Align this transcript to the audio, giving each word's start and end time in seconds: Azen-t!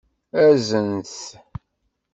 Azen-t! 0.47 1.15